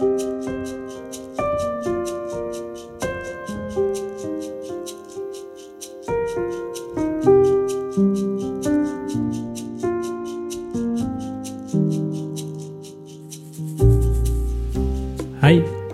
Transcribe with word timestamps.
Hei, 0.00 0.06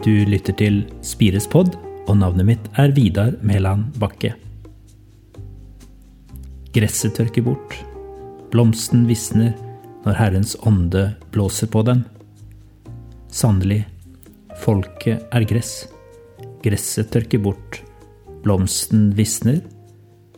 du 0.04 0.22
lytter 0.22 0.54
til 0.54 0.84
Spires 1.02 1.48
pod, 1.50 1.74
og 2.06 2.14
navnet 2.14 2.46
mitt 2.46 2.70
er 2.78 2.94
Vidar 2.94 3.34
Mæland 3.42 3.90
Bakke. 3.98 4.36
Gresset 6.70 7.18
tørker 7.18 7.42
bort, 7.42 7.74
blomsten 8.54 9.08
visner 9.10 9.50
når 10.06 10.20
Herrens 10.22 10.54
ånde 10.62 11.08
blåser 11.34 11.66
på 11.66 11.82
den. 11.90 12.06
Sannelig, 13.34 13.82
folket 14.66 15.22
er 15.30 15.46
gress. 15.46 15.86
Gresset 16.64 17.12
tørker 17.14 17.42
bort, 17.44 17.80
blomsten 18.42 19.12
visner, 19.14 19.60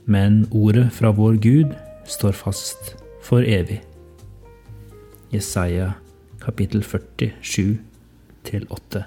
men 0.05 0.43
ordet 0.53 0.91
fra 0.93 1.13
vår 1.17 1.39
Gud 1.45 1.73
står 2.09 2.37
fast 2.37 2.95
for 3.25 3.45
evig. 3.45 3.81
Jesaja 5.33 5.95
kapittel 6.41 6.85
47 6.85 7.79
til 8.49 8.69
8. 8.73 9.05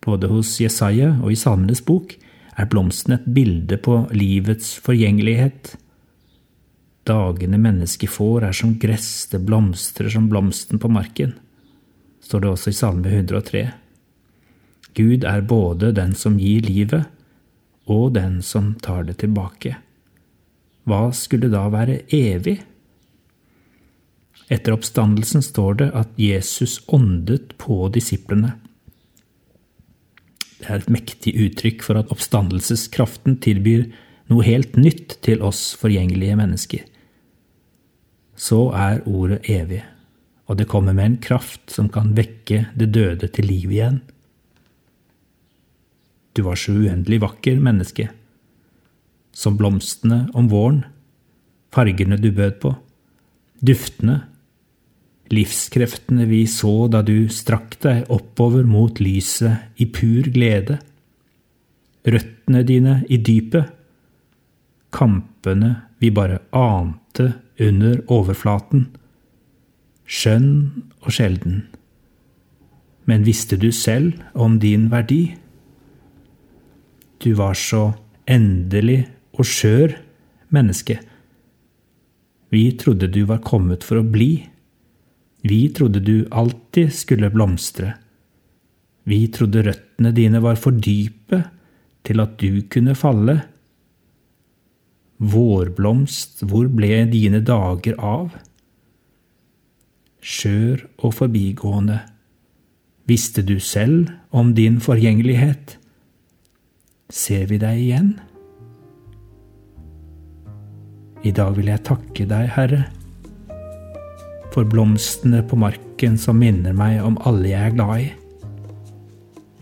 Både 0.00 0.30
hos 0.30 0.56
Jesaja 0.62 1.12
og 1.20 1.30
i 1.34 1.38
Salmenes 1.38 1.82
bok 1.86 2.16
er 2.58 2.70
blomsten 2.70 3.14
et 3.14 3.28
bilde 3.30 3.78
på 3.82 4.04
livets 4.14 4.72
forgjengelighet. 4.82 5.74
Dagene 7.06 7.58
mennesket 7.60 8.10
får, 8.10 8.46
er 8.48 8.56
som 8.56 8.74
gress, 8.80 9.28
det 9.30 9.42
blomstrer 9.46 10.10
som 10.12 10.26
blomsten 10.30 10.80
på 10.82 10.90
marken, 10.92 11.34
står 12.24 12.44
det 12.44 12.50
også 12.50 12.72
i 12.72 12.76
Salme 12.76 13.12
103. 13.12 13.64
Gud 14.94 15.24
er 15.24 15.46
både 15.46 15.92
den 15.96 16.14
som 16.18 16.38
gir 16.40 16.64
livet, 16.66 17.06
og 17.90 18.14
den 18.14 18.40
som 18.42 18.74
tar 18.82 19.06
det 19.08 19.18
tilbake. 19.22 19.76
Hva 20.88 21.10
skulle 21.14 21.50
da 21.52 21.66
være 21.72 22.02
evig? 22.14 22.58
Etter 24.50 24.74
oppstandelsen 24.74 25.44
står 25.46 25.78
det 25.82 25.88
at 25.94 26.16
Jesus 26.18 26.80
åndet 26.90 27.54
på 27.62 27.84
disiplene. 27.94 28.56
Det 30.60 30.68
er 30.68 30.82
et 30.82 30.92
mektig 30.92 31.34
uttrykk 31.46 31.84
for 31.86 32.00
at 32.00 32.10
oppstandelseskraften 32.12 33.38
tilbyr 33.44 33.86
noe 34.30 34.46
helt 34.46 34.76
nytt 34.78 35.16
til 35.24 35.42
oss 35.46 35.70
forgjengelige 35.78 36.36
mennesker. 36.38 36.82
Så 38.36 38.68
er 38.74 39.02
ordet 39.08 39.40
evig, 39.50 39.82
og 40.50 40.58
det 40.58 40.66
kommer 40.70 40.96
med 40.96 41.06
en 41.06 41.20
kraft 41.22 41.70
som 41.70 41.88
kan 41.92 42.10
vekke 42.16 42.64
det 42.74 42.90
døde 42.90 43.28
til 43.30 43.46
liv 43.46 43.70
igjen. 43.70 44.00
Du 46.34 46.42
var 46.46 46.58
så 46.58 46.74
uendelig 46.74 47.20
vakker, 47.22 47.60
menneske, 47.62 48.08
som 49.30 49.54
blomstene 49.58 50.24
om 50.34 50.50
våren, 50.50 50.82
fargene 51.70 52.18
du 52.18 52.32
bød 52.34 52.58
på, 52.64 52.74
duftene 53.62 54.24
livskreftene 55.30 56.26
vi 56.26 56.44
så 56.50 56.88
da 56.90 57.02
du 57.06 57.28
strakk 57.30 57.76
deg 57.84 58.08
oppover 58.10 58.66
mot 58.66 59.00
lyset 59.02 59.80
i 59.82 59.86
pur 59.86 60.26
glede, 60.34 60.80
røttene 62.06 62.64
dine 62.66 63.00
i 63.08 63.20
dypet, 63.22 63.70
kampene 64.90 65.74
vi 66.02 66.10
bare 66.10 66.40
ante 66.56 67.28
under 67.60 68.00
overflaten, 68.10 68.88
skjønn 70.10 70.50
og 71.04 71.14
sjelden. 71.14 71.62
Men 73.06 73.24
visste 73.26 73.58
du 73.58 73.70
selv 73.74 74.18
om 74.34 74.58
din 74.62 74.88
verdi? 74.90 75.22
Du 77.22 77.32
var 77.38 77.56
så 77.58 77.90
endelig 78.30 79.04
og 79.38 79.46
skjør 79.46 79.94
menneske. 80.54 80.98
Vi 82.50 82.64
trodde 82.78 83.10
du 83.12 83.22
var 83.28 83.42
kommet 83.46 83.86
for 83.86 84.00
å 84.00 84.06
bli. 84.06 84.32
Vi 85.46 85.60
trodde 85.74 86.02
du 86.02 86.26
alltid 86.30 86.90
skulle 86.94 87.30
blomstre. 87.32 87.94
Vi 89.08 89.22
trodde 89.32 89.64
røttene 89.64 90.12
dine 90.14 90.42
var 90.42 90.58
for 90.60 90.74
dype 90.74 91.44
til 92.06 92.22
at 92.22 92.36
du 92.42 92.62
kunne 92.72 92.96
falle. 92.98 93.38
Vårblomst, 95.20 96.44
hvor 96.48 96.68
ble 96.72 97.04
dine 97.12 97.42
dager 97.44 97.96
av? 97.96 98.34
Skjør 100.20 100.84
og 101.00 101.14
forbigående, 101.16 102.00
visste 103.08 103.42
du 103.42 103.58
selv 103.60 104.10
om 104.30 104.54
din 104.54 104.78
forgjengelighet? 104.80 105.78
Ser 107.10 107.48
vi 107.50 107.58
deg 107.58 107.80
igjen? 107.80 108.14
I 111.24 111.32
dag 111.36 111.56
vil 111.56 111.72
jeg 111.72 111.84
takke 111.88 112.28
deg, 112.28 112.48
Herre 112.54 112.84
for 114.54 114.66
blomstene 114.66 115.42
på 115.46 115.58
marken 115.58 116.18
som 116.18 116.40
minner 116.42 116.74
meg 116.76 117.00
om 117.04 117.18
alle 117.28 117.52
jeg 117.52 117.70
er 117.70 117.76
glad 117.76 118.02
i. 118.02 118.08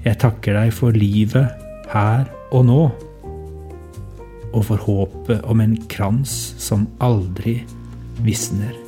Jeg 0.07 0.21
takker 0.23 0.57
deg 0.57 0.73
for 0.73 0.97
livet 0.97 1.67
her 1.93 2.29
og 2.55 2.65
nå, 2.69 2.83
og 4.49 4.61
for 4.65 4.81
håpet 4.81 5.45
om 5.45 5.61
en 5.61 5.77
krans 5.93 6.35
som 6.61 6.87
aldri 7.05 7.59
visner. 8.25 8.88